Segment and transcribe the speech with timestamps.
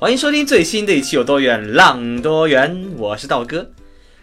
[0.00, 3.68] 欢迎收听最新的一期《有多远浪多远》，我是道哥。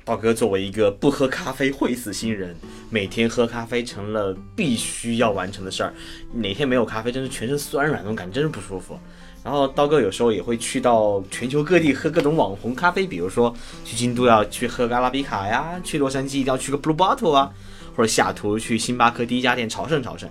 [0.06, 2.56] 道哥作为一个不喝咖啡会死新人，
[2.90, 5.94] 每天喝咖啡成了必须要完成的事儿。
[6.32, 8.98] 哪天没有咖啡，真是全身酸软那种感觉，真是不舒服。
[9.44, 17.52] 然后刀哥有时候也会去到全球各地喝各种网红咖啡，比如说去京都要去喝个阿拉比卡呀，去洛杉矶一定要去个 Blue Bottle 啊，
[17.98, 20.30] 或者西雅图去星巴克第一家店朝圣朝圣。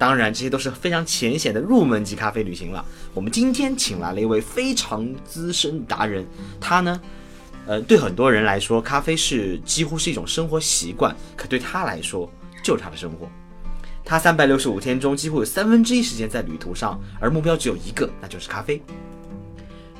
[0.00, 2.82] 当然，这些都是非常浅显的入门级咖啡旅行了。
[3.12, 6.26] 我们今天请来了一位非常资深达人，
[6.58, 6.98] 他呢，
[7.66, 12.26] 呃，对很多人来说，咖啡是几乎是一种生活习惯，可对他来说，
[12.62, 13.28] 就是他的生活。
[14.02, 18.82] 他三百六十五天中几乎有三分之一时间在旅途上，而目标只有一个，那就是咖啡。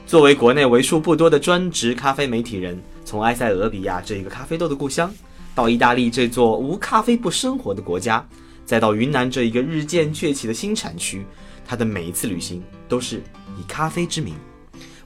[0.07, 5.13] 作为国内为数不多的专职咖啡媒体人，从埃塞俄比亚这一个咖啡豆的故乡，
[5.55, 8.27] 到意大利这座无咖啡不生活的国家。
[8.71, 11.27] 再到云南这一个日渐崛起的新产区，
[11.67, 13.17] 他的每一次旅行都是
[13.59, 14.33] 以咖啡之名。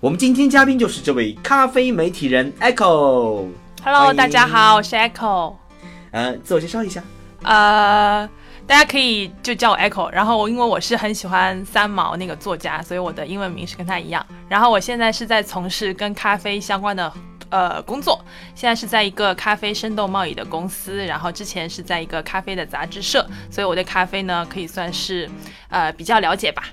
[0.00, 3.46] 我们今天嘉宾就是这位咖啡媒体人 Echo。
[3.82, 5.54] Hello，大家好，我是 Echo。
[6.10, 7.02] 呃，自我介绍一下。
[7.42, 8.28] 呃，
[8.66, 10.10] 大家可以就叫我 Echo。
[10.12, 14.26] 然后我因为我是很喜欢三毛那个作家，所以我的英文名是跟他一样。
[14.46, 17.10] 然后我现在是在从事跟咖啡相关的。
[17.50, 25.28] 呃，工作现在是在一个咖啡生豆贸易的公司，然后之前是在一个咖啡的杂志社，所以我对咖啡呢可以算是
[25.68, 26.64] 呃比较了解吧。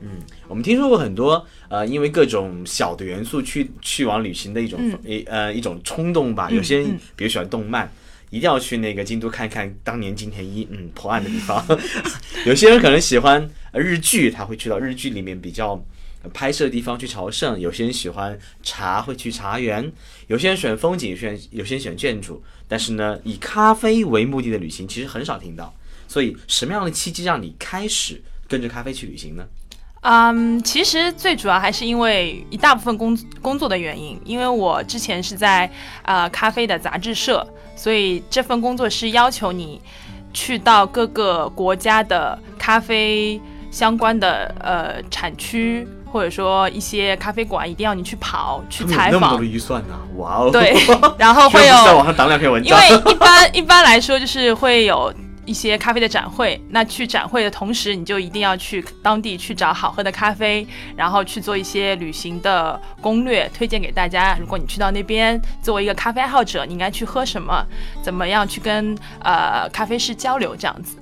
[0.00, 0.08] 嗯，
[0.48, 6.50] 我们听说过很多呃，因为各种小的元素去去往旅行的一种一、呃一种冲动吧。
[6.50, 7.90] 有些人比如喜欢动漫，
[8.30, 11.64] 一定要去那个京都看看当年金田一嗯破案的地方。
[12.44, 15.82] 有些人可能喜欢日剧，他会去到日剧里面比较。
[16.32, 19.92] 拍摄地方去朝圣，有些人喜欢茶会去茶园，
[20.26, 25.74] 有些人选风景，选有些人选建筑，但是呢，以咖啡为目的的旅行其实很少听到。
[26.06, 29.44] 所以，什么样的契机让你开始跟着咖啡去旅行呢？
[30.02, 35.70] 嗯，其实最主要还是因为一大部分工工作的原因，因为我之前是在
[36.02, 37.46] 呃咖啡的杂志社，
[37.76, 39.80] 所以这份工作是要求你
[40.34, 43.40] 去到各个国家的咖啡
[43.72, 45.84] 相关的呃产区。
[46.12, 49.98] 或者说一些咖啡馆一定要你去跑去采访，那么多的预算呢？
[50.18, 50.50] 哇哦！
[50.52, 50.76] 对，
[51.16, 52.78] 然后会有在网上挡两篇文章。
[52.78, 55.10] 因为一般 一般来说就是会有
[55.46, 64.36] 一些咖啡的展会，那去展会的同时，你就一定要去当地去找好喝的咖啡，然后去做一些旅行的攻略，推荐给大家。
[64.38, 67.64] 如果你去到那边，作为一个咖啡爱好者，你应该去喝什么？
[68.02, 70.54] 怎么样去跟呃咖啡师交流？
[70.54, 70.98] 这样子。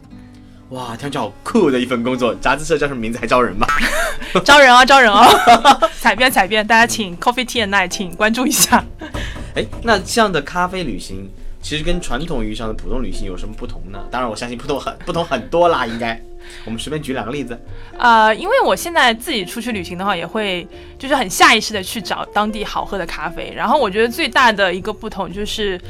[0.71, 2.33] 哇，听起来好酷的一份工作！
[2.37, 3.19] 杂志社叫什么名字？
[3.19, 3.67] 还招人吗？
[4.45, 5.27] 招人啊，招人啊！
[5.99, 8.85] 采编采编，大家请 Coffee Tea and Night，请关注一下。
[9.57, 11.29] 哎，那这样的咖啡旅行，
[11.61, 13.99] 其实跟传统意义上的普通旅行有什么不同呢？
[14.13, 16.21] 当然，我相信不同很不同很多啦，应该。
[16.65, 17.61] 我们随便举两个例子。
[17.99, 20.65] 呃，因为我现在自己出去旅行的话，也会
[20.97, 23.53] 就是很下意识的去找当地好喝的咖啡。
[23.57, 25.81] 然后我觉得最大的一个不同就是。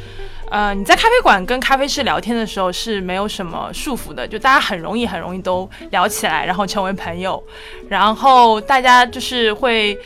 [0.51, 7.41] 呃，你在咖啡馆跟咖啡师聊天的时候是没有什么束缚的，就大家很容易很容易都聊起来，然后成为朋友，
[7.89, 9.97] 然后大家就是会，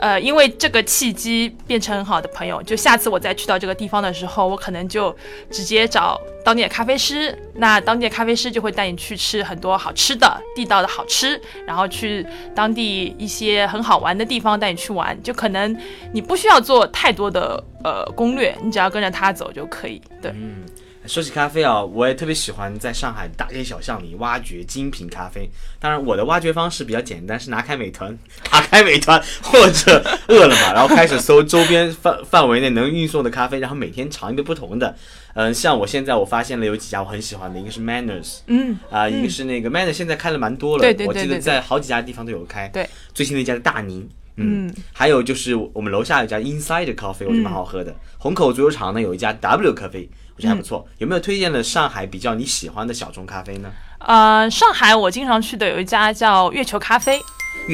[0.00, 2.62] 呃，因为这个契机变成很好的朋友。
[2.62, 5.14] 就下次我再去到这个地方的时候，我可能就
[5.50, 15.76] 直接找当地的咖啡师，那当地的咖啡师就会带你去吃很多好吃的、地道的好吃，然后去当地一些很好玩的地方带你去玩，就可能
[16.12, 17.62] 你不需要做太多的。
[17.82, 20.02] 呃，攻略你只要跟着他走就可以。
[20.20, 20.30] 对，
[21.06, 25.48] 说起咖啡啊，我也特别喜欢在上海大街小巷里挖掘精品咖啡。
[25.78, 28.16] 当然，我的挖掘方式比较简单，是拿开美团，
[28.50, 34.94] 打开美团或者饿了么，然后开始搜周边范范围内能运送的咖啡，然后每天尝一杯不同的。
[35.34, 42.68] 嗯，像我现在我发现了有几家我很喜欢的，一个是 Manners，嗯，啊，一个是那个 Manners，现在开了蛮多了，对对对，我记得在好几家地方都有开。
[42.68, 44.06] 对，最新的一家是大宁。
[44.36, 47.94] 嗯，还有就是我们楼下有一家 Inside Coffee，我觉得蛮好喝的。
[48.16, 50.08] 虹口足球场呢有一家 W 咖啡，
[50.40, 50.86] 我觉得还不错。
[50.96, 53.70] 有没有推荐的上海比较你喜欢的小众咖啡呢？
[53.98, 57.20] 呃，上海我经常去的有一家叫月球咖啡，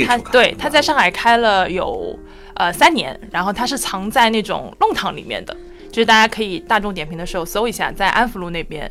[0.05, 2.19] 它对它在上海开了有
[2.55, 5.57] 呃三年，然后它是藏在那种弄堂里面的。
[5.93, 8.91] 就是大家可以大众点评的时候搜一下，在安福路那边。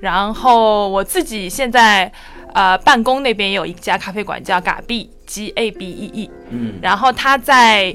[0.00, 2.10] 然后我自己现在
[2.54, 7.94] 呃办公那边也有一家咖啡馆叫嘎 B G A B E E，嗯，然后他在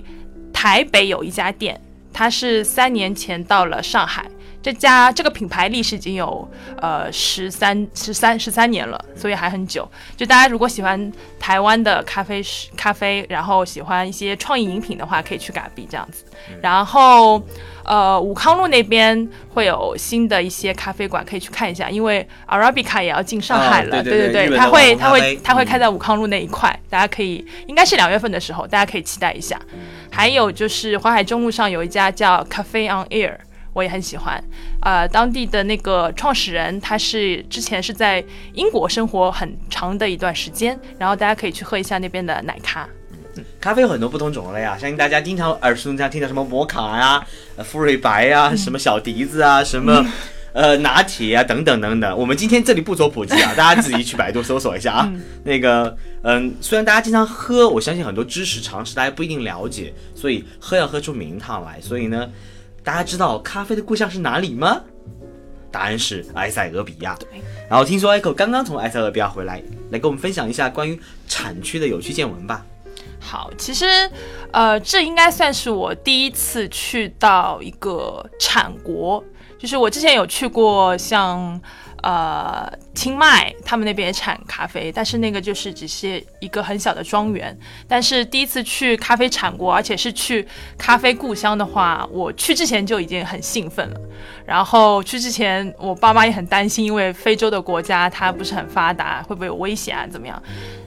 [0.51, 1.79] 台北有一家店，
[2.11, 4.29] 他是三年前到了上海。
[4.61, 6.47] 这家这个品牌历史已经有
[6.77, 9.89] 呃十三十三十三年了，所以还很久。
[10.15, 16.23] 就大家如果喜欢台湾的咖啡师咖啡，然后喜欢一些创意饮品的话，可以去嘎比这样子。
[16.61, 17.41] 然后
[17.83, 29.59] 呃武康路那边会有新的一些咖啡馆可以去看一下，因为 Arabica 也要进上海了，啊对对对它会它会它会嗯开在武康路那一块，大家可以应该是两月份的时候，大家可以期待一下。
[30.11, 33.37] 还有就是淮海中路上有一家叫 Cafe on Air。
[33.73, 34.44] 我也很喜欢，
[34.81, 38.23] 呃，当地的那个创始人他是之前是在
[38.53, 42.88] 英国生活很长的一段时间，然后大家可以去喝一下那边的奶咖。
[43.62, 47.25] 咖啡有很多不同种类啊，相信大家经常耳熟能详听到什么摩卡呀、
[47.56, 50.06] 呃馥芮白呀、什么小笛子啊、什么
[50.51, 52.17] 呃拿铁啊等等等等。
[52.17, 55.13] 我们今天这里不做普及啊，大家自己去百度搜索一下啊。
[55.45, 61.79] 那个嗯，虽然大家经常喝，我相信很多知识常识大家不一定了解，所以喝要喝出名堂来。
[61.79, 62.29] 所以呢，
[62.83, 64.81] 大家知道咖啡的故乡是哪里吗？
[65.71, 67.17] 答案是埃塞俄比亚。
[67.69, 69.61] 然后听说 Echo 刚刚从埃塞俄比亚回来，
[69.91, 72.65] 来跟我们分享一下关于产区的有趣见闻吧。
[73.19, 73.85] 好，其实，
[74.51, 79.23] 呃，这应该算是我第一次去到一个产国，
[79.59, 81.61] 就是我之前有去过像
[82.01, 87.57] 呃清迈，他们那边也产咖啡，但是那个就是只是一个很小的庄园。
[87.88, 94.00] 但是第一次去咖啡产国，而且是去咖啡故乡的话，我去之前就已经很兴奋了。
[94.45, 100.07] 然后去之前，我爸妈也很担心，因为非洲的国家它不是很发达，会不会有危险啊？
[100.12, 100.42] 怎么样？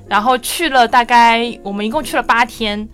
[0.09, 2.87] 然后去了大概我们一共去了八天，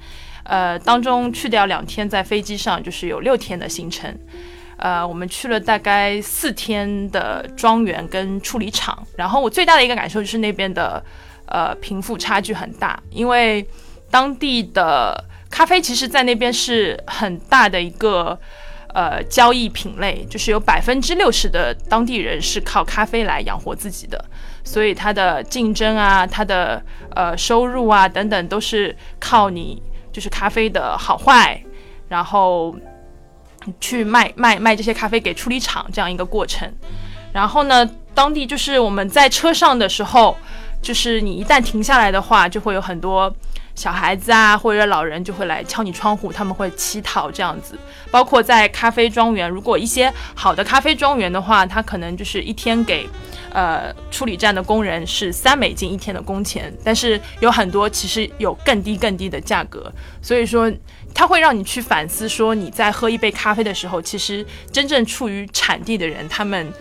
[0.44, 4.16] 呃，当中去掉两天在飞机上，就是有六天的行程。
[4.80, 11.02] 呃，我们去了大概四天的庄园跟处理厂，然后我最大的一个感受就是那边的
[11.44, 13.64] 呃贫富差距很大，因为
[14.10, 18.38] 当地的咖啡其实在那边是很大的一个
[18.94, 24.24] 呃交易品类，就是有百分之六十的当地人是靠咖啡来养活自己的，
[24.64, 26.82] 所以它的竞争啊，它的
[27.14, 31.62] 呃收入啊等等都是靠你就是咖啡的好坏，
[32.08, 32.74] 然后
[33.80, 36.72] 去卖卖卖这些咖啡给处理厂这样一个过程。
[37.32, 40.36] 然后呢，当地就是我们在车上的时候，
[40.82, 43.32] 就是你一旦停下来的话，就会有很多
[43.76, 47.78] 小孩子啊或者老人就会来敲你窗户，他们会乞讨这样子。
[48.10, 53.08] 包括在咖啡庄园，如果一些好的咖啡庄园的话，它可能就是一天给
[53.52, 59.90] 呃处理站的工人是三美金一天的工钱，但是有很多其实有更低更低的价格，
[60.20, 60.70] 所以说
[61.14, 66.72] 它会让你去反思说你在喝一杯咖啡的时候，其实真正处于产地的人他们。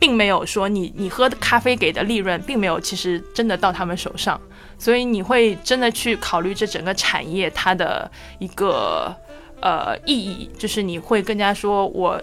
[0.00, 4.40] 并没有说你你喝的咖啡给的利润，并没有其实真的到他们手上，
[4.78, 8.08] 所以你会真的去考虑这整个产业它的
[8.38, 9.12] 一个
[9.60, 12.22] 呃意义，就是你会更加说我。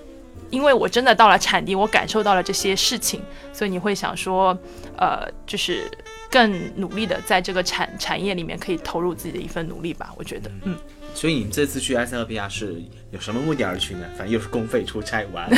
[0.52, 3.20] 因为我真的到了产地，我感受到了这些事情，
[3.52, 4.58] 所以你会想说，
[4.96, 5.92] 呃，就是
[6.30, 10.14] 更努力的在这个产产业里面可以投入自己的一份努力吧。
[10.16, 10.78] 我觉得，嗯，
[11.16, 12.76] 所以你们这次去埃塞俄比亚是
[13.12, 14.02] 有什么目的而去呢？
[14.18, 15.50] 反正又是公费出差玩。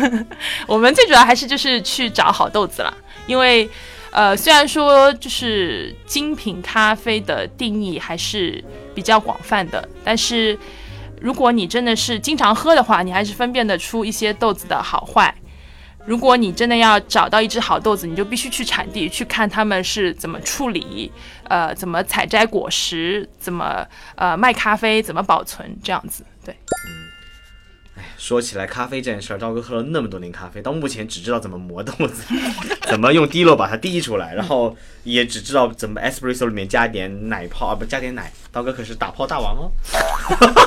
[0.68, 2.94] 我们最主要还是就是去找好豆子啦，
[3.26, 3.68] 因为
[4.10, 8.62] 呃，虽然说就是精品咖啡的定义还是
[8.94, 10.56] 比较广泛的，但是
[11.20, 15.34] 如果你真的是经常喝的话，你还是分辨得出一些豆子的好坏。
[16.08, 21.12] 如果你真的要找到一只好豆子，你就必须去产地去看他们是怎么处理，
[21.44, 26.24] 呃，怎么采摘果实，怎么呃卖咖啡，怎么保存，这样子。
[26.42, 26.56] 对，
[26.88, 27.04] 嗯，
[27.98, 32.22] 哎说起来咖啡这件事儿，刀哥喝了那么多年咖啡，到目前只知道怎么磨豆子，
[32.88, 34.74] 怎么用滴漏把它滴出来，然后
[35.04, 38.32] 也只知道怎么 espresso 里面加点奶泡啊，不加点奶。
[38.50, 39.70] 刀哥可是打泡大王哦，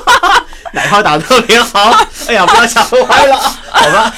[0.75, 1.89] 奶泡打的特别好。
[2.27, 4.13] 哎呀，不要吓坏了，好吧。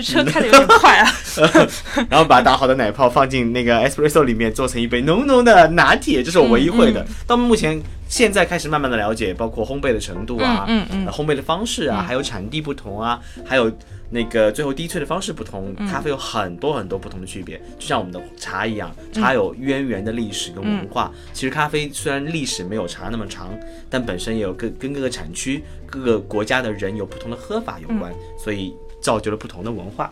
[0.00, 1.12] 这车开的有点快啊。
[2.08, 7.04] 然后把打好的奶泡放进那个 espresso 里面，做成一杯浓浓的拿铁，这是我唯一会的。
[7.26, 13.70] 到目前现在开始慢慢的了解，包括烘焙的程度啊，嗯嗯烘焙的方式啊，还有产地不同啊，还有
[14.10, 17.60] 那个最后滴萃的方式不同，咖啡有很多很多不同的区别。
[17.78, 21.10] 就像我们的茶一样，茶有渊源的历史跟文化。
[21.32, 23.50] 其实咖啡虽然历史没有茶那么长，
[23.90, 28.12] 但本身也有跟跟各个产区、各个国家的人有不同的喝法有关，
[28.42, 30.10] 所以造就了不同的文化。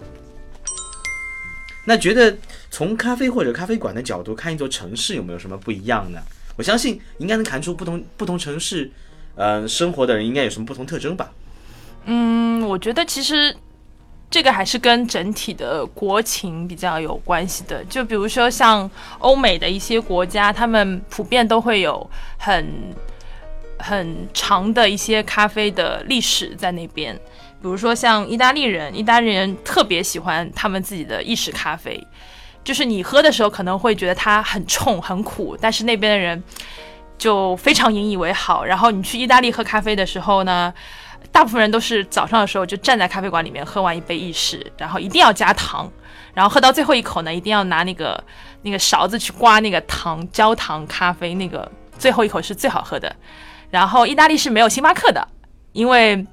[1.88, 2.36] 那觉得
[2.70, 6.20] 从咖啡或者咖啡馆的角度看一座城市有没有什么不一样呢？
[6.56, 8.90] 我相信应该能看出不同不同城市，
[9.36, 11.30] 呃，生活的人应该有什么不同特征吧？
[12.06, 13.54] 嗯，我觉得其实
[14.28, 17.84] 这个还是跟整体的国情比较有关系的。
[17.84, 22.66] 就比如说像欧美的一些国家，他们普遍都会有很
[23.78, 27.16] 很长的一些咖啡的历史在那边。
[27.60, 32.00] 比如说像意大利人，意大利人特别喜欢他们自己的意式咖啡，
[32.62, 36.42] 就是你喝的时候可能会觉得它很冲、很苦，但是那边的人
[37.18, 38.64] 就非常引以为豪。
[38.64, 40.72] 然后你去意大利喝咖啡的时候呢，
[41.32, 45.90] 大部分人都是早上的时候就站在咖啡馆里面喝完一杯意式，然后一定要加糖，
[46.34, 48.22] 然后喝到最后一口呢，一定要拿那个
[48.62, 53.14] 那个勺子去刮那个糖焦糖咖啡，那个最后一口是最好喝的。
[53.70, 55.26] 然后意大利是没有星巴克的，
[55.72, 56.24] 因为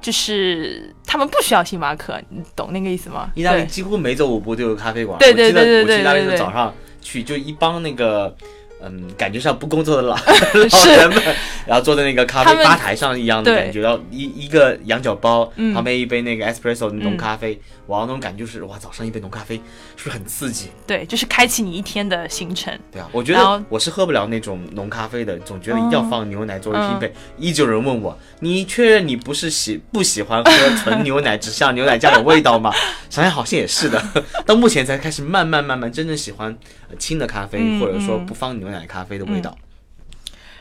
[0.00, 3.30] 就是他们不需要星巴克，你懂那个意思吗？
[3.34, 5.18] 意大利几乎每走五步都有咖啡馆。
[5.18, 8.34] 对对对对我记得我去意大利的早上去，就一帮那个。
[8.82, 11.22] 嗯，感觉上不工作的老 老人们，
[11.66, 19.56] 然后坐在那个咖啡吧台上一样的感觉，然后一一个羊角包，嗯旁边一杯那个 espresso 浓嗯咖啡，哇，那种感觉就是哇，早上一杯浓咖啡，
[19.96, 20.68] 是不是很刺激？
[20.86, 22.72] 对，就是开启你一天的行程。
[22.90, 27.12] 对啊，我觉得我是喝不了那种浓咖啡的，总觉得一定要放牛奶作为拼配。
[27.36, 30.50] 依旧有人问我，你确认你不是喜不喜欢喝
[30.82, 32.72] 纯牛奶，只像牛奶加有味道吗？
[33.10, 34.02] 想想好像也是的，
[34.46, 39.56] 到目前才开始慢慢慢慢真正喜欢呃轻的咖啡，嗯或者说嗯不放牛奶咖啡的味道。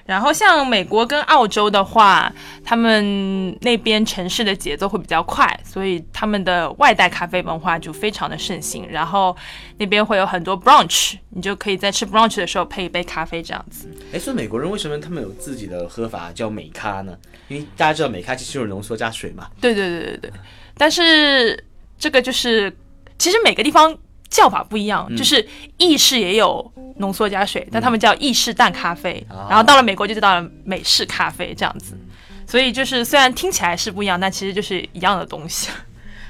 [0.06, 2.34] 然后像美国跟澳洲的话，
[2.66, 8.88] 他们那边城市的节奏会比较快，所以他们的外带咖啡文化就非常的盛行。
[8.90, 9.38] 然后
[9.78, 13.88] 那边会有很多 brunch，你就可以在吃 brunch 的时候配一杯咖啡这样子。
[14.12, 17.16] 哎，所以美国人为什么他们有自己的喝法叫美咖呢？
[17.48, 19.48] 因为大家知道美咖其实就是浓缩加水嘛。
[19.62, 20.32] 对对对对对，
[20.76, 21.64] 但是
[22.00, 22.76] 这个就是
[23.20, 23.96] 其实每个地方
[24.30, 25.46] 叫法不一样，就是
[25.78, 29.48] 意式也有浓缩加水，但他们叫意式淡咖啡，啊。
[29.50, 31.98] 然后到了美国就到了美式咖啡这样子，
[32.46, 35.70] 所以就是虽然听起来是不一样，但其实就是一样的东西。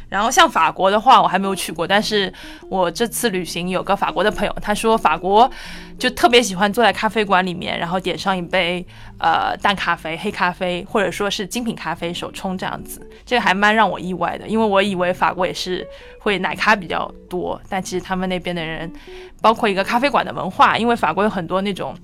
[0.09, 2.33] 然后像法国的话，我还没有去过，但是
[2.67, 5.49] 我这次旅行有个法国的朋友，他说法国
[5.99, 8.83] 就特别喜欢坐在咖啡馆里面，然后点上一杯
[9.19, 15.87] 呃淡咖啡、黑咖啡，或者说是精品咖啡手冲这样子，这个还蛮让我意外的，因为我以为法国也是
[16.19, 18.91] 会奶咖比较多，但其实他们那边的人，
[19.41, 21.95] 包括一个咖啡馆的文化，因为法国有很多那种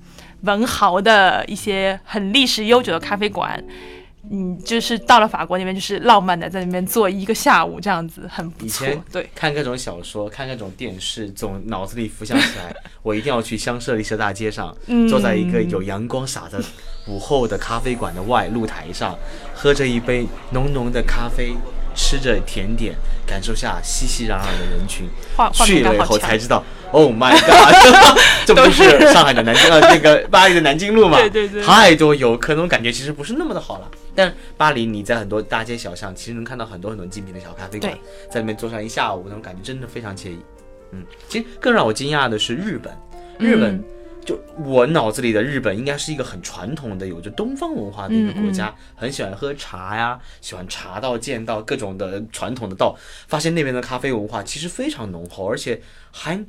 [0.42, 3.60] 文豪的一些很历史悠久的咖啡馆。
[4.30, 9.02] 嗯，就是到了法国那边，就是浪漫的在那边坐一个下午，这样子很不错以前。
[9.12, 16.58] 对，看各种小说，看各种电视，总脑子里浮想起来， 我一定要去香榭丽舍大街上，嗯坐在一个有阳光洒在
[17.06, 19.16] 午后的咖啡馆的外露台上，
[19.54, 21.54] 喝着一杯浓浓的咖啡，
[21.94, 25.08] 吃着甜点，感受下熙熙攘攘的人群。
[25.52, 31.16] 去了以后才知道，Oh my God， 这不是上海的南京呃那个巴黎的南京路嘛？
[31.18, 33.88] 对对对太多游客，那种感觉其实不是那么的好了。
[34.16, 37.92] 但巴黎你在很多大街小巷，其实能看到很多很多精品的小咖啡馆，
[38.30, 40.38] 在那边坐上一下午，那种感觉真的非常惬意。
[40.92, 42.92] 嗯，其实更让我惊讶的是日本，
[43.38, 43.76] 日本。
[43.76, 43.84] 嗯
[44.26, 52.96] 就我脑子里的日本应该是一个很传统的、有着东方文化的一个国家，很喜欢喝茶呀，喜欢茶道、剑道各种的传统的道。
[53.28, 55.80] 发现那边的咖啡文化其实非常浓厚，而且
[56.10, 56.44] 还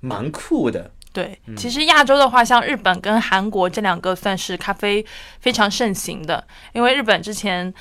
[0.00, 0.90] 蛮酷的。
[1.12, 5.04] 对，嗯其实亚洲的话，像日本跟韩国这两个算是咖啡
[5.40, 7.72] 非常盛行的，因为日本之前。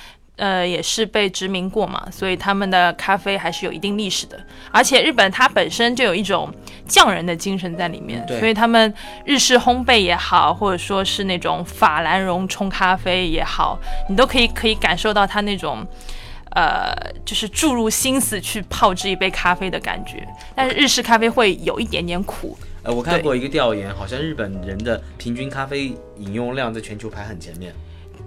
[0.42, 4.40] 呃，也是被殖民过嘛，所以他们的咖啡还是有一定历史的。
[4.72, 6.50] 而且日本它本身就有一种
[6.88, 8.94] 匠人的精神在里面，所以他们
[9.26, 15.86] 日式烘焙也好，或者说是那种法兰绒冲咖啡也好，你都可以可以感受到它那种。
[16.52, 16.92] 呃，
[17.24, 27.74] 就是注入心思去泡制一杯咖啡的感觉，但是日式咖啡会有一点点苦，呃，我看过一个调研，好像日本人的平均咖啡饮用量在全球排很前面。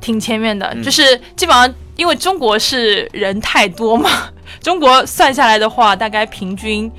[0.01, 1.03] 挺前面的，嗯就是
[1.37, 4.11] 基本上因为中国是人太多嘛，
[4.61, 6.91] 中国算下来的话，大概平均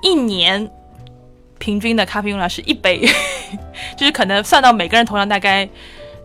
[0.00, 0.70] 一年
[1.58, 3.00] 平均的咖啡用量是一杯，
[3.96, 5.68] 就是可能算到每个人头上大概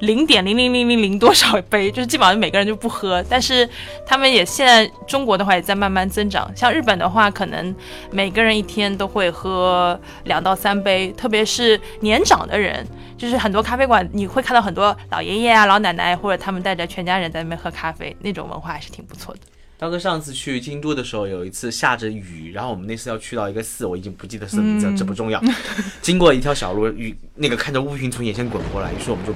[0.02, 3.24] 零点零零零零零多少杯， 就是基本上每个人就不喝。
[3.30, 3.68] 但是
[4.06, 7.74] 他们也现在中国的话也在慢慢增长，像日本的话，可能
[8.12, 12.86] 每个人一天都会喝两到三杯，特别是年长的人。
[13.18, 19.40] 就是很多咖啡馆，你会看到很多老爷爷啊、老奶奶，或者他们带着全家人在那边喝咖啡，那种文化还是挺不错的。
[19.82, 25.42] 刀哥上次去京都的时候，有一次下着雨，然后我们那次要去到一个寺，我已经不记得寺名字了，这不重要。
[26.04, 29.34] 经过一条小路，雨那个看着乌云从眼前滚过来，于是我们就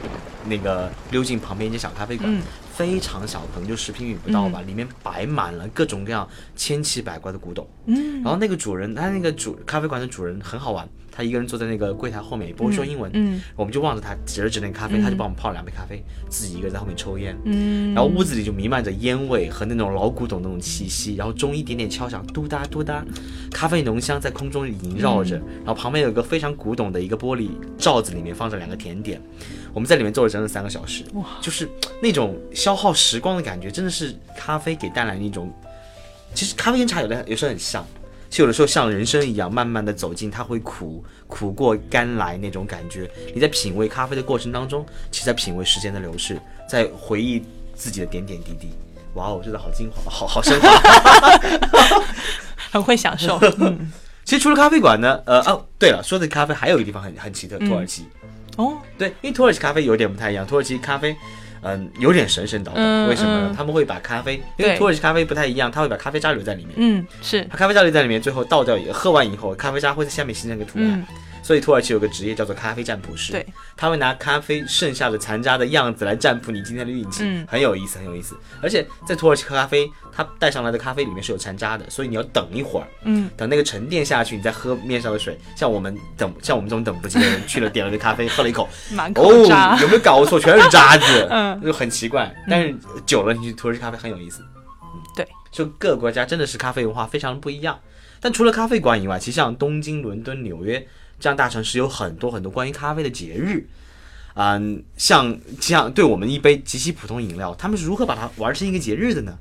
[0.48, 2.44] 那个溜进旁边一间小咖啡馆，嗯
[2.76, 7.66] 非常小，可能就十平米不到吧，里面摆满了各种各样千奇百怪的古董。
[7.86, 8.22] 嗯。
[8.22, 13.42] 然后那个主人，他那个主咖啡馆的主人很好玩，他一个人坐在那个柜台后面，也不会说英文，嗯。
[13.56, 15.02] 我们就望着他指了指那个咖啡，嗯。
[15.02, 17.38] 他就帮我们泡了两杯咖啡，自己一个人在后面抽烟。
[17.46, 23.06] 嗯，然后屋子里就弥漫着烟味和那种老古董那种气息，然后钟一点点敲响，嘟哒嘟哒，
[23.52, 29.22] 咖啡浓香在空中萦绕着，然后旁边有一个非常古董的一个玻璃罩子，里面放着两个甜点，
[29.76, 31.70] 我们在里面坐了整整三个小时，哇，就是
[32.02, 35.54] 那种消耗时光的感觉，真的是咖啡给带来的一种，
[36.34, 37.86] 其实咖啡跟茶有的有时候很像。
[38.28, 43.10] 其实有的时候像人生一样，慢慢的走进，它会苦苦过甘来那种感觉。
[43.34, 47.44] 你在品味咖啡的过程当中，其实在品味时间的流逝，在回忆
[47.76, 48.70] 自己的点点滴滴。
[49.14, 50.70] 哇哦，真的好精华，好好升华。
[52.72, 53.38] 很会享受。
[53.60, 53.92] 嗯，
[54.26, 58.06] 其实除了咖啡馆呢，呃哦，对了，说的咖啡还有一个地方很很奇特，土耳其。
[58.58, 61.16] 哦，对，因为土耳其咖啡有点不太一样，土耳其咖啡。
[61.68, 63.48] 嗯，有点神神叨叨，嗯为什么呢？
[63.50, 66.74] 嗯他们会把咖啡，因为土耳其咖啡不太一样，他会把咖啡渣留在里面。
[66.76, 70.88] 嗯，是，它咖啡渣留在里面，最后倒掉以喝完以后，咖啡渣会在下面形成一个图案。
[70.92, 71.06] 嗯，
[71.46, 73.46] 所以土耳其有个职业叫做咖啡占卜师，对，
[73.78, 78.36] 他会拿咖啡剩下的残渣的样子来占卜你今天的运气，嗯很有意思，很有意思。
[78.64, 85.38] 而且在土耳其喝咖啡，它带上来的咖啡里面是有残渣的，所以你要等一会儿，嗯，等那个沉淀下去，你再喝面上的水。
[85.56, 90.40] 像我们等，像我们这种等不及的人，去了点了杯咖啡，喝了一口， 满口哦渣，， 有没有搞错？
[90.40, 92.36] 全是渣子， 嗯就很奇怪。
[92.50, 92.76] 但是
[93.06, 94.42] 久了，你去土耳其咖啡很有意思。
[94.42, 97.80] 嗯对，就各个国家真的是咖啡文化非常不一样。
[98.20, 100.84] 但除了咖啡馆以外，其实像东京、伦敦、纽约
[101.20, 103.68] 这样大城市有很多很多关于咖啡的节日。
[104.38, 109.34] 嗯，像像对我们一杯极其普通饮料，他们是如何把它玩成一个节日的呢？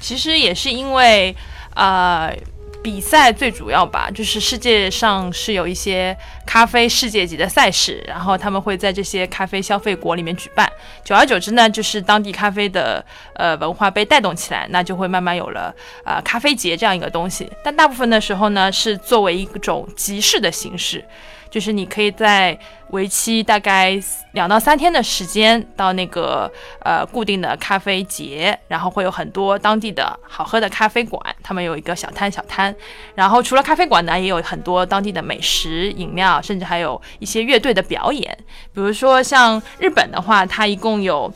[0.00, 1.36] 其实也是因为，
[1.76, 2.36] 呃，
[2.82, 10.70] 比赛最主要吧，就是世界上是有一些咖啡世界级的赛事，然后他们会在这些咖啡消费国里面举办。
[11.04, 17.50] 久而久之呢，就是当地咖啡的呃文化被带动起来，那就会慢慢有了呃咖啡节这样一个东西。
[17.62, 21.04] 但大部分的时候呢，是作为一种集市的形式。
[21.50, 22.56] 就是你可以在
[22.90, 24.00] 为期大概
[24.32, 26.50] 两到三天的时间到那个
[26.84, 32.74] 呃固定的咖啡节，然后会有很多当地的好喝的咖啡馆，他们有一个小摊小摊。
[33.14, 38.36] 然后除了咖啡馆呢，也有很多当地的美食、饮料，甚至还有一些乐队的表演。
[38.72, 41.32] 比如说像日本的话，它一共有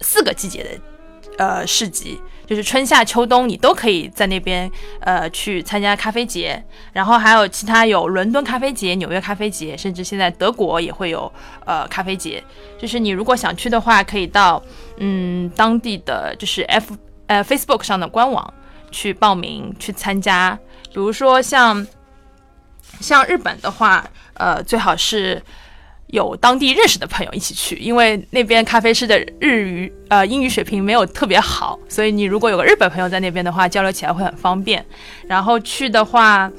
[0.00, 0.70] 四个季节的
[1.38, 2.20] 呃市集。
[2.46, 11.32] 就是春夏秋冬，你都可以在那边呃去参加咖啡节，然后还有其他有伦敦咖啡节、纽约咖啡节，甚至现在德国也会有
[11.64, 12.42] 呃咖啡节。
[12.78, 14.62] 就是你如果想去的话，可以到
[14.98, 18.52] 嗯当地的就是 F 呃 Facebook 上的官网
[18.90, 20.58] 去报名去参加。
[20.92, 21.86] 比如说像
[23.00, 24.04] 像日本的话，
[24.34, 25.42] 呃最好是。
[26.08, 34.84] 有当地认识的朋友一起去，因为那边咖啡师的日语呃英语水平没有特别好，所以你如果有个日本朋友在那边的话，交流起来会很方便。
[35.26, 36.50] 然后去的话，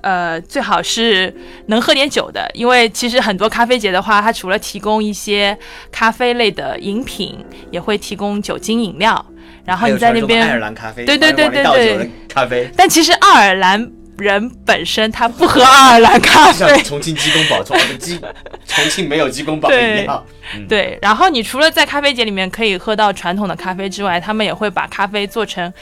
[0.00, 1.34] 呃，最好是
[1.66, 5.56] 能喝点酒的，因为其实很多咖啡节的话，它除了提供一些
[5.90, 7.36] 咖啡类的饮品，
[7.70, 9.24] 也会提供酒精饮料。
[9.64, 18.20] 然后你在那传说中的爱尔边，兰咖啡，对对对对对咖啡，但其实爱尔兰人本身他不喝爱尔兰咖啡，像重庆鸡公煲， 重鸡
[18.66, 20.24] 重庆没有鸡公煲一样。
[20.54, 25.72] 嗯，对，然后你除了在咖啡节里面可以喝到传统的咖啡之外，他们也会把咖啡做成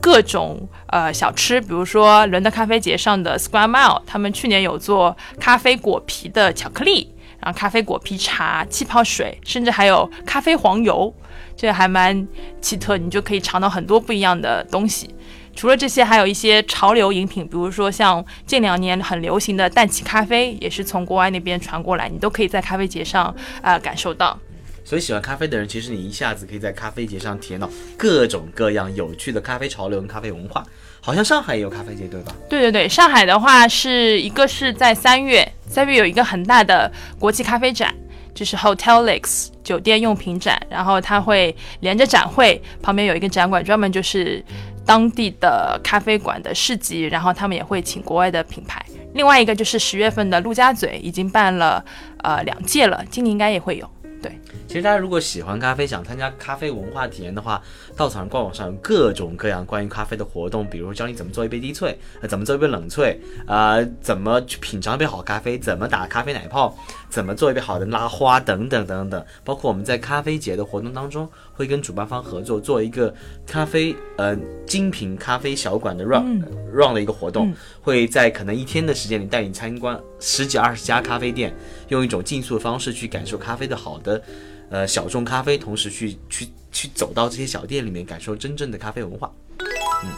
[0.00, 11.14] 各种呃小吃，比如说伦敦咖啡节上的 Square Mile，他们去年有做咖啡果皮的巧克力，然后咖啡果皮茶、气泡水，甚至还有咖啡黄油，
[11.56, 12.26] 这还蛮
[12.60, 15.14] 奇特，你就可以尝到很多不一样的东西。
[15.56, 23.24] 除了这些，还有一些潮流饮品，比如说像近两年很流行的氮气咖啡，也是从国外那边传过来，你都可以在咖啡节上
[23.62, 24.38] 啊、呃感受到。
[24.84, 30.62] 所以喜欢咖啡的人，其实你一下子可以在咖啡节上体验到各种各样有趣的咖啡潮流跟咖啡文化。
[31.00, 32.32] 好像上海也有咖啡节，对吧？
[32.50, 37.94] 对对对，上海的话是一个是在三月，三月有一个很大的国际咖啡展，
[38.34, 44.44] 就是 Hotellix 酒店用品展，然后它会连着展会，旁边有一个展馆专门就是
[44.86, 48.80] 当地的咖啡馆的市集，然后他们也会请国外的品牌。
[49.14, 51.84] 另外一个就是十月份的陆家嘴已经办了
[52.22, 53.90] 呃两届了，今年应该也会有。
[54.22, 57.62] 对其实大家如果喜欢咖啡，想参加咖啡文化体验的话，
[57.96, 63.16] 稻草人官网上有各种各样关于咖啡的活动，比如教你怎么做一杯低萃，呃，怎么做一杯冷萃，
[63.46, 66.76] 呃，怎么去品尝一杯好咖啡，怎么打咖啡奶泡，
[67.08, 69.24] 怎么做一杯好的拉花等等等等。
[69.44, 73.14] 包括我们在咖啡节的活动当中，会跟主办方合作做一个
[73.46, 76.42] 咖啡呃精品咖啡小馆的 run、
[76.72, 81.54] run 的一个活动，会在可能一天的时间里带你参观十几二十家咖啡店，
[81.88, 84.20] 用一种竞速的方式去感受咖啡的好的，
[84.70, 89.32] 呃小众咖啡，同时去去去走到这些小店里面，感受真正的咖啡文化。
[89.58, 90.10] 嗯，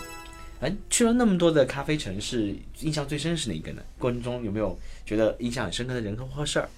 [0.61, 3.83] 哎，去了那么多的咖啡城市，印象最深是哪一个呢？
[3.99, 6.69] 过程中有没有觉得印象很深刻的人和事儿？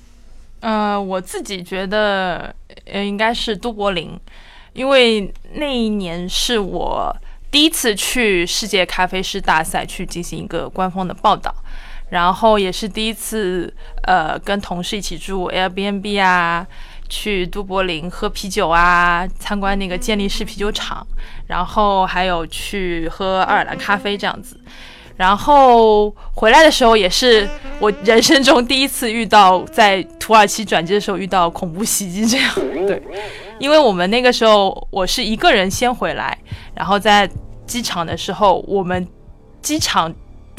[0.61, 2.55] 呃，我自己觉得，
[2.85, 4.11] 呃，应该是都柏林，
[4.75, 7.17] 因为那一年是我
[7.51, 11.55] 第一次去世界咖啡师大赛去进行一个官方的报道，
[12.11, 16.67] 然后也是第一次，呃，跟同事一起住 Airbnb 啊，
[17.11, 21.07] 去都柏林喝啤酒啊，参观那个健力士啤酒厂，
[21.47, 24.59] 然后还有去喝爱尔兰咖啡这样子。
[25.17, 27.47] 然后回来的时候也是
[27.79, 32.55] 我人生中第一次遇到在土耳其转机的时候遇到恐怖袭击这样，
[32.87, 33.03] 对，
[33.59, 36.39] 因为我们那个时候我是一个人先回来，
[36.75, 37.29] 然后在
[37.67, 39.07] 机场的时候，我们
[39.61, 40.11] 机场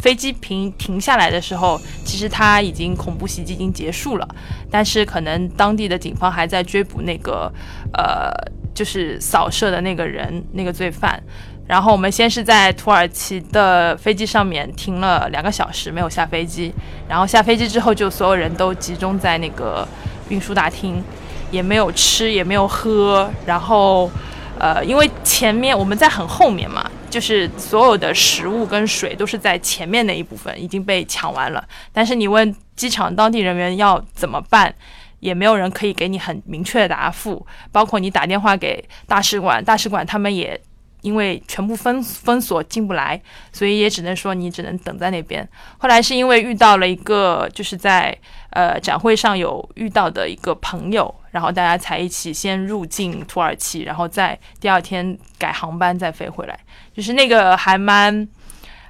[0.02, 4.28] 飞机停停下来的时候，其实他已经恐怖袭击已经结束了，
[4.70, 7.52] 但是可能当地的警方还在追捕那个
[7.94, 8.32] 呃
[8.74, 11.22] 就是扫射的那个人那个罪犯。
[11.68, 16.74] 然后我们先是在土耳其的飞机上面停了两个小时，没有下飞机。
[17.08, 19.88] 然后下飞机之后，就所有人都集中在那个
[20.28, 21.02] 运输大厅，
[21.50, 23.30] 也没有吃，也没有喝。
[23.46, 24.12] 然后，
[24.60, 31.64] 呃，因为前面我们在很后面嘛，就是所有的食物跟水都是在前面那一部分已经被抢完了。
[31.94, 34.74] 但是你问机场当地人员要怎么办，
[35.20, 37.46] 也没有人可以给你很明确的答复。
[37.72, 40.60] 包括你打电话给大使馆，大使馆他们也。
[41.02, 43.20] 因为全部封封锁进不来，
[43.52, 45.50] 所以也只能说你只能等在那边。
[45.80, 48.16] 后来是因为遇到了一个就是在
[48.52, 56.60] 呃展会上有遇到的一个朋友，然后大家才一起先入境土耳其，然后再第二天改航班再飞回来。
[56.94, 58.28] 就是那个还蛮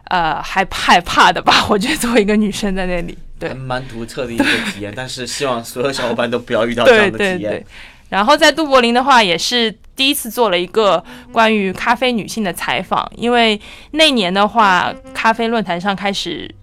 [0.05, 1.65] 呃害害怕的吧？
[1.69, 4.91] 我觉得作为一个女生在那里，对，蛮独特的一个体验。
[4.95, 7.63] 但是希望所有小伙伴都不要遇到这样的体验。
[8.09, 11.01] 然后在杜柏林的话，也是第一次做了一个
[11.31, 13.57] 关于咖啡女性的采访，因为
[13.91, 16.53] 那年的话，咖啡论坛上开始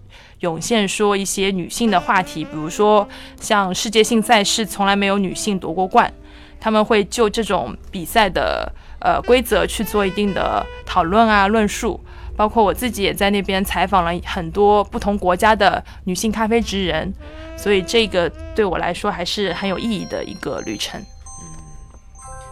[0.41, 3.09] 涌现说一些女性的话题，比如说
[3.41, 6.13] 像世界性赛事从来没有女性夺过冠，
[6.61, 12.01] 他们会就这种比赛的呃规则去做一定的讨论啊论述，
[12.37, 17.13] 包括我自己也在那边采访了很多不同国家的女性咖啡职人，
[17.57, 21.01] 所以这个对我来说还是很有意义的一个旅程。
[21.01, 21.47] 嗯，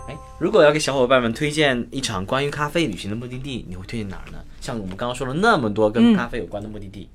[0.09, 4.39] 哎如果要给小伙伴们推荐一场关于咖啡旅行的目的地，你会推荐哪儿呢？
[4.61, 7.09] 像我们刚刚说了那么多跟咖啡有关的目的地，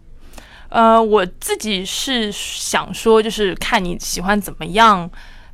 [0.71, 5.07] 呃，我自己是想说，就是看你喜欢怎么样。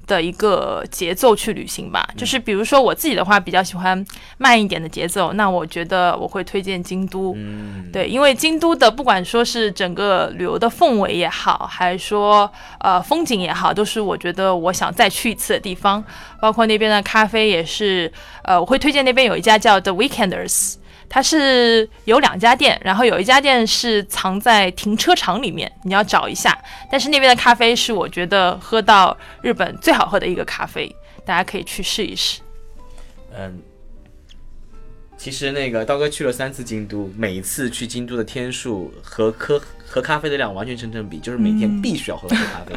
[0.08, 4.06] 的一个节奏去旅行吧，就是比如说我自己的话比较喜欢
[4.38, 7.36] 慢一点的节奏，那我觉得我会推荐京都，
[7.92, 12.50] 对，因为京都的不管说是整个旅游的氛围也好，还是说
[12.80, 16.02] 呃风景也好，都是我觉得我想再去一次的地方，
[16.40, 18.10] 包括那边的咖啡也是，
[18.44, 20.76] 呃，我会推荐那边有一家叫 The Weekenders。
[21.10, 26.58] 它是有两家店，然后有一家店是藏在停车场里面，你要找一下。
[26.91, 30.93] 但是那边的咖啡是我觉得喝到日本最好喝的一个咖啡，
[31.26, 32.41] 大家可以去试一试。
[33.36, 33.62] 嗯，
[35.17, 42.76] 其实那个刀哥去了三次京都，每一次去京都的天数和喝喝咖啡的量完全成正比，就是每天必须要喝喝咖啡，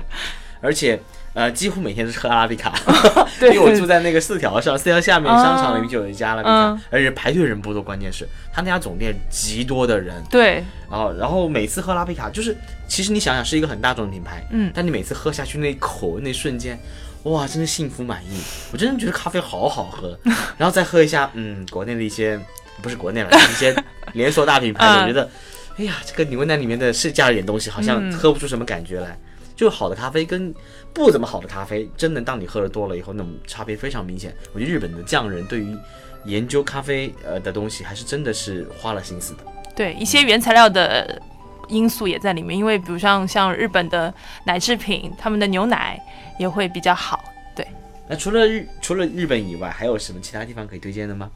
[0.60, 1.00] 而且。
[1.32, 2.74] 呃，几乎每天都是喝阿拉比卡，
[3.42, 10.20] 因为我住在那个四条上，四条下面商场里面就有一家阿拉比卡，而且排队人不多，关键是他那家总店极多的人。
[10.28, 12.56] 对，然后然后每次喝阿拉比卡，就是
[12.88, 16.76] 其实你想想是一个很大众的品牌，嗯，但你每次喝下去那一口那瞬间，
[17.22, 18.40] 哇，真的幸福满意，
[18.72, 20.18] 我真的觉得咖啡好好喝，
[20.58, 22.38] 然后再喝一下，嗯，国内的一些
[22.82, 23.72] 不是国内了，一些
[24.14, 25.30] 连锁大品牌，我觉得，
[25.76, 29.16] 哎呀，这个你问那里面的是加了点东西，好像喝不出什么感觉来。
[29.60, 30.54] 就好的咖啡跟
[30.94, 34.34] 不怎么好的咖啡，真的当你喝的多了以后，那种差别非常明显。
[34.54, 35.76] 我觉得日本的匠人对于
[36.24, 39.40] 研究咖啡呃的东西，还是真的是花了心思的。
[39.76, 41.20] 对，一些原材料的
[41.68, 44.10] 因素也在里面，因为比如像像日本的
[44.46, 46.00] 奶制品，他们的牛奶
[46.38, 47.22] 也会比较好。
[47.54, 47.68] 对，
[48.08, 51.30] 那除了日除了日本以外，还有什么其他地方可以推荐的吗？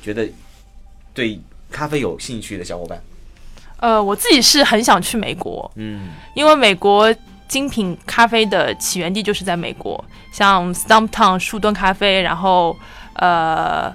[0.00, 0.28] 觉得
[1.12, 1.40] 对
[1.72, 3.02] 咖啡有兴趣的小伙伴，
[3.78, 7.12] 呃，我自己是很想去美国，嗯，因为美国。
[7.54, 12.76] 精品咖啡的起源地就是在美国，像 Stumptown 树墩咖啡，然后
[13.12, 13.94] 呃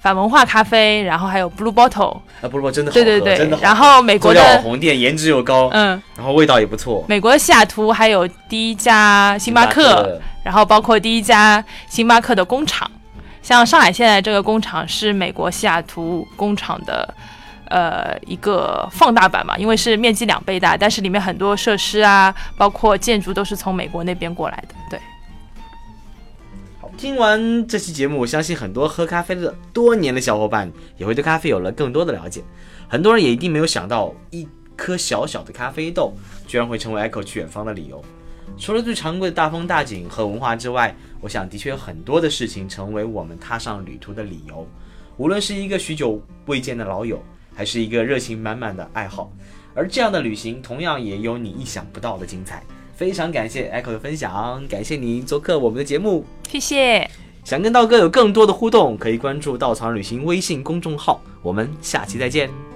[0.00, 7.04] 反文化咖啡，然后还有 Blue Bottle 啊，Blue Bottle 真的对对对，真的然后美国的网红店颜值又高，嗯，然后味道也不错。
[7.08, 12.88] 美国的西雅图还有第一家星巴克，然后包括第一家星巴克的工厂，
[13.42, 17.12] 像上海现在这个工厂是美国西雅图工厂的
[17.66, 24.74] 呃一个放大版嘛，因为是面积两倍大，但是里面很多设施啊，包括建筑都是从美国那边过来的。
[24.90, 25.00] 对，
[26.96, 32.42] 听完这期节目，我相信很多喝咖啡的多年的小伙伴也会对咖啡有了更多的了解。
[32.88, 36.12] 很多人也一定没有想到，一颗小小的咖啡豆
[36.46, 38.02] 居然会成为 Echo 去远方的理由。
[38.56, 44.66] 除了最常规的大风大景和文化之外，我想的确有很多的事情成为我们踏上旅途的理由。
[45.16, 47.22] 无论是一个许久未见的老友，
[47.56, 49.32] 还是一个热情满满的爱好，
[49.74, 52.62] 而这样的旅行同样也有你意想不到的精彩。
[52.94, 57.10] 非常感谢 Echo 的分享，感谢您做客我们的节目，谢谢。
[57.44, 61.22] 想跟道哥有更多的互动，可以关注稻草人旅行微信公众号。
[61.42, 62.75] 我们下期再见。